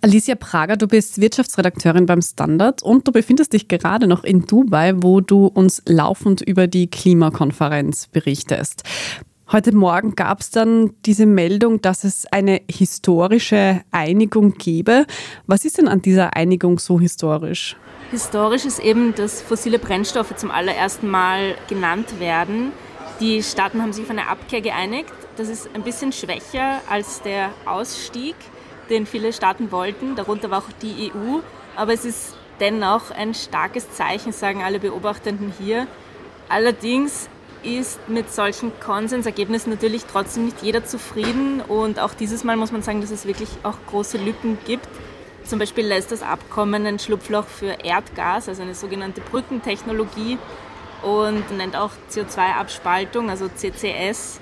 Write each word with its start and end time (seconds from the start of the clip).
Alicia 0.00 0.36
Prager, 0.36 0.76
du 0.76 0.86
bist 0.86 1.20
Wirtschaftsredakteurin 1.20 2.06
beim 2.06 2.22
Standard 2.22 2.84
und 2.84 3.08
du 3.08 3.10
befindest 3.10 3.52
dich 3.52 3.66
gerade 3.66 4.06
noch 4.06 4.22
in 4.22 4.46
Dubai, 4.46 4.92
wo 4.94 5.20
du 5.20 5.46
uns 5.46 5.82
laufend 5.86 6.40
über 6.40 6.68
die 6.68 6.88
Klimakonferenz 6.88 8.06
berichtest. 8.06 8.84
Heute 9.50 9.74
Morgen 9.74 10.14
gab 10.14 10.38
es 10.38 10.50
dann 10.50 10.92
diese 11.04 11.26
Meldung, 11.26 11.80
dass 11.80 12.04
es 12.04 12.26
eine 12.26 12.60
historische 12.70 13.80
Einigung 13.90 14.54
gebe. 14.54 15.04
Was 15.48 15.64
ist 15.64 15.78
denn 15.78 15.88
an 15.88 16.00
dieser 16.00 16.36
Einigung 16.36 16.78
so 16.78 17.00
historisch? 17.00 17.74
Historisch 18.12 18.66
ist 18.66 18.78
eben, 18.78 19.16
dass 19.16 19.42
fossile 19.42 19.80
Brennstoffe 19.80 20.36
zum 20.36 20.52
allerersten 20.52 21.08
Mal 21.08 21.56
genannt 21.68 22.20
werden. 22.20 22.70
Die 23.18 23.42
Staaten 23.42 23.82
haben 23.82 23.92
sich 23.92 24.04
auf 24.04 24.10
eine 24.10 24.28
Abkehr 24.28 24.60
geeinigt. 24.60 25.12
Das 25.36 25.48
ist 25.48 25.68
ein 25.74 25.82
bisschen 25.82 26.12
schwächer 26.12 26.82
als 26.88 27.20
der 27.22 27.50
Ausstieg 27.66 28.36
den 28.90 29.06
viele 29.06 29.32
Staaten 29.32 29.70
wollten, 29.72 30.16
darunter 30.16 30.50
war 30.50 30.58
auch 30.58 30.72
die 30.82 31.12
EU. 31.12 31.40
Aber 31.76 31.92
es 31.92 32.04
ist 32.04 32.34
dennoch 32.60 33.10
ein 33.10 33.34
starkes 33.34 33.90
Zeichen, 33.92 34.32
sagen 34.32 34.62
alle 34.62 34.80
Beobachtenden 34.80 35.52
hier. 35.58 35.86
Allerdings 36.48 37.28
ist 37.62 38.08
mit 38.08 38.32
solchen 38.32 38.72
Konsensergebnissen 38.80 39.70
natürlich 39.72 40.04
trotzdem 40.04 40.46
nicht 40.46 40.62
jeder 40.62 40.84
zufrieden 40.84 41.60
und 41.60 41.98
auch 41.98 42.14
dieses 42.14 42.44
Mal 42.44 42.56
muss 42.56 42.72
man 42.72 42.82
sagen, 42.82 43.00
dass 43.00 43.10
es 43.10 43.26
wirklich 43.26 43.48
auch 43.64 43.76
große 43.88 44.18
Lücken 44.18 44.58
gibt. 44.64 44.88
Zum 45.44 45.58
Beispiel 45.58 45.86
lässt 45.86 46.12
das 46.12 46.22
Abkommen 46.22 46.86
ein 46.86 46.98
Schlupfloch 46.98 47.46
für 47.46 47.76
Erdgas, 47.84 48.48
also 48.48 48.62
eine 48.62 48.74
sogenannte 48.74 49.20
Brückentechnologie 49.20 50.38
und 51.02 51.56
nennt 51.56 51.76
auch 51.76 51.90
CO2-Abspaltung, 52.10 53.30
also 53.30 53.48
CCS, 53.48 54.40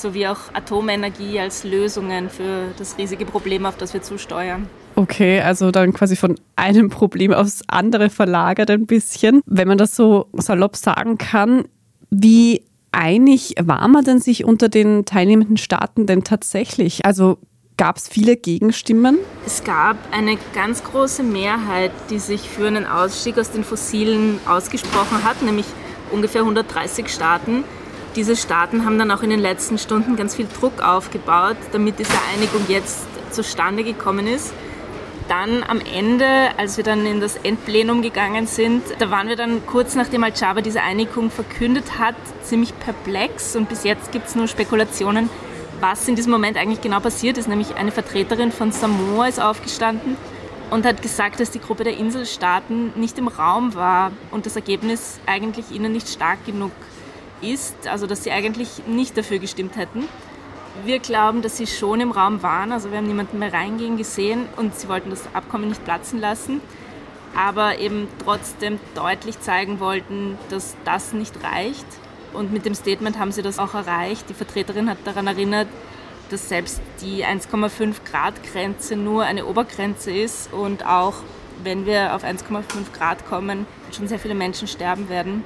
sowie 0.00 0.26
auch 0.26 0.52
Atomenergie 0.52 1.38
als 1.40 1.64
Lösungen 1.64 2.28
für 2.30 2.68
das 2.76 2.98
riesige 2.98 3.24
Problem, 3.24 3.66
auf 3.66 3.76
das 3.76 3.94
wir 3.94 4.02
zusteuern. 4.02 4.68
Okay, 4.96 5.40
also 5.40 5.70
dann 5.70 5.92
quasi 5.92 6.16
von 6.16 6.36
einem 6.56 6.88
Problem 6.88 7.32
aufs 7.32 7.62
andere 7.66 8.10
verlagert 8.10 8.70
ein 8.70 8.86
bisschen. 8.86 9.40
Wenn 9.46 9.68
man 9.68 9.78
das 9.78 9.96
so 9.96 10.26
salopp 10.34 10.76
sagen 10.76 11.18
kann, 11.18 11.64
wie 12.10 12.62
einig 12.92 13.54
war 13.60 13.88
man 13.88 14.04
denn 14.04 14.20
sich 14.20 14.44
unter 14.44 14.68
den 14.68 15.04
teilnehmenden 15.04 15.56
Staaten 15.56 16.06
denn 16.06 16.22
tatsächlich? 16.22 17.04
Also 17.04 17.38
gab 17.76 17.96
es 17.96 18.08
viele 18.08 18.36
Gegenstimmen? 18.36 19.18
Es 19.44 19.64
gab 19.64 19.96
eine 20.12 20.38
ganz 20.54 20.84
große 20.84 21.24
Mehrheit, 21.24 21.90
die 22.10 22.20
sich 22.20 22.48
für 22.48 22.68
einen 22.68 22.86
Ausstieg 22.86 23.36
aus 23.38 23.50
den 23.50 23.64
Fossilen 23.64 24.38
ausgesprochen 24.46 25.24
hat, 25.24 25.42
nämlich 25.42 25.66
ungefähr 26.12 26.42
130 26.42 27.08
Staaten. 27.08 27.64
Diese 28.16 28.36
Staaten 28.36 28.84
haben 28.84 28.96
dann 28.96 29.10
auch 29.10 29.22
in 29.22 29.30
den 29.30 29.40
letzten 29.40 29.76
Stunden 29.76 30.14
ganz 30.14 30.36
viel 30.36 30.46
Druck 30.60 30.80
aufgebaut, 30.80 31.56
damit 31.72 31.98
diese 31.98 32.12
Einigung 32.32 32.64
jetzt 32.68 33.02
zustande 33.32 33.82
gekommen 33.82 34.28
ist. 34.28 34.52
Dann 35.26 35.64
am 35.64 35.80
Ende, 35.80 36.26
als 36.56 36.76
wir 36.76 36.84
dann 36.84 37.06
in 37.06 37.20
das 37.20 37.36
Endplenum 37.36 38.02
gegangen 38.02 38.46
sind, 38.46 38.84
da 39.00 39.10
waren 39.10 39.26
wir 39.26 39.34
dann 39.34 39.66
kurz 39.66 39.96
nachdem 39.96 40.22
Al-Jaber 40.22 40.62
diese 40.62 40.82
Einigung 40.82 41.32
verkündet 41.32 41.98
hat, 41.98 42.14
ziemlich 42.42 42.78
perplex 42.78 43.56
und 43.56 43.68
bis 43.68 43.82
jetzt 43.82 44.12
gibt 44.12 44.28
es 44.28 44.36
nur 44.36 44.46
Spekulationen, 44.46 45.28
was 45.80 46.06
in 46.06 46.14
diesem 46.14 46.30
Moment 46.30 46.56
eigentlich 46.56 46.82
genau 46.82 47.00
passiert 47.00 47.36
ist. 47.36 47.48
Nämlich 47.48 47.74
eine 47.74 47.90
Vertreterin 47.90 48.52
von 48.52 48.70
Samoa 48.70 49.26
ist 49.26 49.40
aufgestanden 49.40 50.16
und 50.70 50.86
hat 50.86 51.02
gesagt, 51.02 51.40
dass 51.40 51.50
die 51.50 51.60
Gruppe 51.60 51.82
der 51.82 51.96
Inselstaaten 51.96 52.92
nicht 52.94 53.18
im 53.18 53.26
Raum 53.26 53.74
war 53.74 54.12
und 54.30 54.46
das 54.46 54.54
Ergebnis 54.54 55.18
eigentlich 55.26 55.72
ihnen 55.72 55.90
nicht 55.90 56.08
stark 56.08 56.44
genug 56.46 56.70
ist, 57.52 57.86
also 57.86 58.06
dass 58.06 58.24
sie 58.24 58.30
eigentlich 58.30 58.86
nicht 58.86 59.16
dafür 59.16 59.38
gestimmt 59.38 59.76
hätten. 59.76 60.04
Wir 60.84 60.98
glauben, 60.98 61.42
dass 61.42 61.56
sie 61.56 61.66
schon 61.66 62.00
im 62.00 62.10
Raum 62.10 62.42
waren, 62.42 62.72
also 62.72 62.90
wir 62.90 62.98
haben 62.98 63.06
niemanden 63.06 63.38
mehr 63.38 63.52
reingehen 63.52 63.96
gesehen 63.96 64.46
und 64.56 64.74
sie 64.74 64.88
wollten 64.88 65.10
das 65.10 65.22
Abkommen 65.32 65.68
nicht 65.68 65.84
platzen 65.84 66.20
lassen, 66.20 66.60
aber 67.36 67.78
eben 67.78 68.08
trotzdem 68.24 68.80
deutlich 68.94 69.40
zeigen 69.40 69.78
wollten, 69.78 70.36
dass 70.50 70.76
das 70.84 71.12
nicht 71.12 71.34
reicht. 71.44 71.86
Und 72.32 72.52
mit 72.52 72.64
dem 72.64 72.74
Statement 72.74 73.18
haben 73.18 73.30
sie 73.30 73.42
das 73.42 73.60
auch 73.60 73.74
erreicht. 73.74 74.28
Die 74.28 74.34
Vertreterin 74.34 74.90
hat 74.90 74.98
daran 75.04 75.28
erinnert, 75.28 75.68
dass 76.30 76.48
selbst 76.48 76.80
die 77.00 77.24
1,5 77.24 77.94
Grad 78.10 78.34
Grenze 78.42 78.96
nur 78.96 79.22
eine 79.22 79.46
Obergrenze 79.46 80.10
ist 80.10 80.52
und 80.52 80.84
auch 80.84 81.14
wenn 81.62 81.86
wir 81.86 82.14
auf 82.14 82.24
1,5 82.24 82.64
Grad 82.92 83.26
kommen, 83.28 83.66
schon 83.92 84.08
sehr 84.08 84.18
viele 84.18 84.34
Menschen 84.34 84.66
sterben 84.66 85.08
werden. 85.08 85.44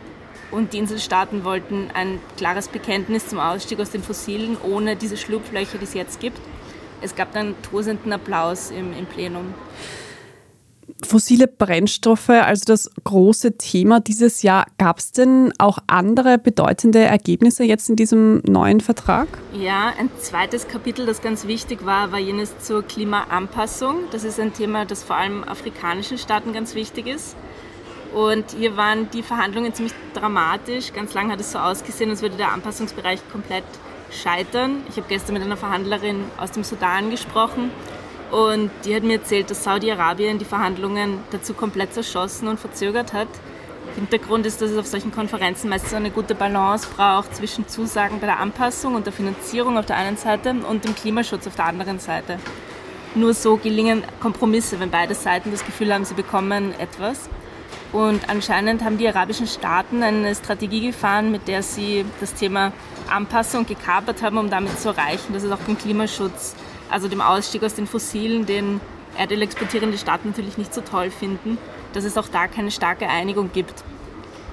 Und 0.51 0.73
die 0.73 0.79
Inselstaaten 0.79 1.45
wollten 1.45 1.91
ein 1.93 2.21
klares 2.37 2.69
Bekenntnis 2.69 3.29
zum 3.29 3.39
Ausstieg 3.39 3.81
aus 3.81 3.91
den 3.91 4.03
Fossilen 4.03 4.57
ohne 4.63 4.97
diese 4.97 5.17
Schlupflöcher, 5.17 5.79
die 5.79 5.85
es 5.85 5.95
jetzt 5.95 6.21
gibt. 6.21 6.41
Es 7.01 7.15
gab 7.15 7.33
dann 7.33 7.55
tosenden 7.71 8.13
Applaus 8.13 8.71
im, 8.71 8.93
im 8.93 9.07
Plenum. 9.07 9.55
Fossile 11.07 11.47
Brennstoffe, 11.47 12.31
also 12.31 12.65
das 12.67 12.91
große 13.05 13.57
Thema 13.57 14.01
dieses 14.01 14.43
Jahr. 14.43 14.67
Gab 14.79 14.99
es 14.99 15.13
denn 15.13 15.53
auch 15.59 15.79
andere 15.87 16.39
bedeutende 16.39 17.01
Ergebnisse 17.01 17.63
jetzt 17.63 17.89
in 17.89 17.97
diesem 17.97 18.43
neuen 18.49 18.81
Vertrag? 18.81 19.29
Ja, 19.53 19.93
ein 19.99 20.11
zweites 20.19 20.67
Kapitel, 20.67 21.07
das 21.07 21.23
ganz 21.23 21.47
wichtig 21.47 21.87
war, 21.87 22.11
war 22.11 22.19
jenes 22.19 22.59
zur 22.59 22.83
Klimaanpassung. 22.83 23.97
Das 24.11 24.25
ist 24.25 24.41
ein 24.41 24.55
Thema, 24.55 24.87
das 24.87 25.05
vor 25.05 25.17
allem 25.17 25.45
afrikanischen 25.45 26.19
Staaten 26.19 26.53
ganz 26.53 26.75
wichtig 26.75 27.07
ist. 27.07 27.37
Und 28.15 28.53
hier 28.53 28.77
waren 28.77 29.11
die 29.11 29.23
Verhandlungen 29.23 29.75
ziemlich 29.75 29.95
dramatisch. 30.15 30.93
Ganz 30.93 31.15
lange 31.15 31.33
hat 31.33 31.41
es 31.41 31.53
so 31.53 31.59
ausgesehen, 31.59 32.11
als 32.11 32.23
würde 32.23 32.37
der 32.37 32.53
Anpassungsbereich 32.53 33.21
komplett 33.31 33.65
scheitern. 34.11 34.83
Ich 34.89 34.97
habe 34.97 35.07
gestern 35.09 35.35
mit 35.35 35.43
einer 35.43 35.57
Verhandlerin 35.57 36.25
aus 36.39 36.53
dem 36.53 36.65
Sudan 36.65 37.11
gesprochen 37.11 37.71
und 38.31 38.71
die 38.85 38.95
hat 38.95 39.03
mir 39.03 39.19
erzählt, 39.19 39.51
dass 39.51 39.65
Saudi-Arabien 39.65 40.39
die 40.39 40.45
Verhandlungen 40.45 41.21
dazu 41.31 41.55
komplett 41.55 41.95
zerschossen 41.95 42.49
und 42.49 42.61
verzögert 42.61 43.13
hat. 43.13 43.29
Hintergrund 43.95 44.47
ist, 44.47 44.61
dass 44.61 44.71
es 44.71 44.79
auf 44.79 44.87
solchen 44.87 45.13
Konferenzen 45.13 45.71
meistens 45.71 45.95
eine 45.95 46.11
gute 46.11 46.35
Balance 46.35 46.87
braucht 46.95 47.35
zwischen 47.35 47.69
Zusagen 47.69 48.21
bei 48.21 48.27
der 48.27 48.39
Anpassung 48.39 48.95
und 48.95 49.07
der 49.07 49.13
Finanzierung 49.13 49.79
auf 49.79 49.87
der 49.87 49.97
einen 49.97 50.17
Seite 50.17 50.55
und 50.69 50.85
dem 50.85 50.95
Klimaschutz 50.95 51.47
auf 51.47 51.57
der 51.57 51.67
anderen 51.67 51.99
Seite. 51.99 52.39
Nur 53.15 53.33
so 53.35 53.57
gelingen 53.57 54.05
Kompromisse, 54.21 54.79
wenn 54.79 54.91
beide 54.91 55.15
Seiten 55.15 55.51
das 55.51 55.65
Gefühl 55.65 55.93
haben, 55.93 56.05
sie 56.05 56.15
bekommen 56.15 56.79
etwas. 56.79 57.29
Und 57.93 58.29
anscheinend 58.29 58.85
haben 58.85 58.99
die 58.99 59.09
arabischen 59.09 59.47
Staaten 59.47 60.03
eine 60.03 60.35
Strategie 60.35 60.87
gefahren, 60.87 61.31
mit 61.31 61.49
der 61.49 61.63
sie 61.63 62.05
das 62.21 62.35
Thema 62.35 62.73
Anpassung 63.11 63.67
gekapert 63.67 64.23
haben, 64.23 64.37
um 64.37 64.51
damit 64.51 64.79
zu 64.79 64.91
erreichen, 64.91 65.33
dass 65.33 65.43
es 65.43 65.51
auch 65.51 65.61
den 65.67 65.79
Klimaschutz, 65.79 66.55
also 66.91 67.09
dem 67.09 67.21
Ausstieg 67.21 67.63
aus 67.63 67.75
den 67.75 67.87
Fossilen, 67.87 68.45
den 68.45 68.81
Erdöl 69.17 69.43
exportierende 69.43 69.99
Staaten 69.99 70.29
natürlich 70.29 70.59
nicht 70.59 70.75
so 70.75 70.81
toll 70.81 71.11
finden, 71.11 71.59
dass 71.93 72.05
es 72.05 72.17
auch 72.19 72.29
da 72.29 72.47
keine 72.47 72.71
starke 72.71 73.09
Einigung 73.09 73.51
gibt. 73.53 73.83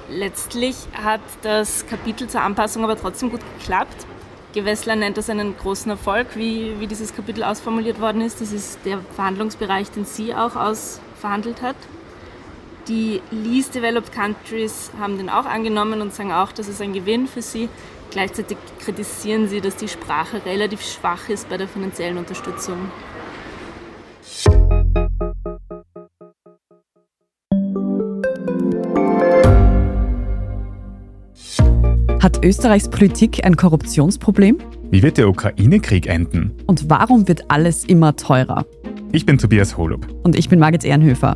Letztlich 0.09 0.75
hat 0.93 1.21
das 1.41 1.85
Kapitel 1.87 2.27
zur 2.27 2.41
Anpassung 2.41 2.83
aber 2.83 2.95
trotzdem 2.95 3.31
gut 3.31 3.41
geklappt. 3.59 4.05
Gewessler 4.53 4.95
nennt 4.95 5.17
das 5.17 5.29
einen 5.29 5.57
großen 5.57 5.91
Erfolg, 5.91 6.27
wie, 6.35 6.79
wie 6.79 6.87
dieses 6.87 7.13
Kapitel 7.13 7.43
ausformuliert 7.43 7.99
worden 7.99 8.21
ist. 8.21 8.39
Das 8.39 8.53
ist 8.53 8.79
der 8.85 8.99
Verhandlungsbereich, 9.15 9.91
den 9.91 10.05
sie 10.05 10.33
auch 10.33 10.55
ausverhandelt 10.55 11.61
hat. 11.61 11.75
Die 12.87 13.19
Least 13.31 13.73
Developed 13.73 14.11
Countries 14.11 14.91
haben 14.99 15.17
den 15.17 15.27
auch 15.27 15.45
angenommen 15.45 16.01
und 16.01 16.13
sagen 16.13 16.31
auch, 16.31 16.51
das 16.51 16.67
ist 16.67 16.83
ein 16.83 16.93
Gewinn 16.93 17.25
für 17.25 17.41
sie. 17.41 17.67
Gleichzeitig 18.11 18.57
kritisieren 18.79 19.47
sie, 19.47 19.59
dass 19.59 19.75
die 19.75 19.87
Sprache 19.87 20.45
relativ 20.45 20.83
schwach 20.83 21.27
ist 21.27 21.49
bei 21.49 21.57
der 21.57 21.67
finanziellen 21.67 22.19
Unterstützung. 22.19 22.77
Hat 32.21 32.45
Österreichs 32.45 32.87
Politik 32.87 33.43
ein 33.43 33.55
Korruptionsproblem? 33.55 34.59
Wie 34.91 35.01
wird 35.01 35.17
der 35.17 35.27
Ukraine-Krieg 35.27 36.05
enden? 36.05 36.51
Und 36.67 36.87
warum 36.87 37.27
wird 37.27 37.49
alles 37.49 37.83
immer 37.83 38.15
teurer? 38.15 38.63
Ich 39.11 39.25
bin 39.25 39.39
Tobias 39.39 39.75
Holub. 39.75 40.07
Und 40.23 40.35
ich 40.37 40.49
bin 40.49 40.59
Margit 40.59 40.85
Ehrenhöfer. 40.85 41.35